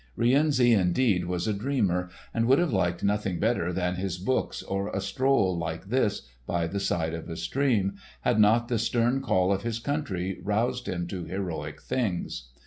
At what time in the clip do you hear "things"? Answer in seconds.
11.79-12.49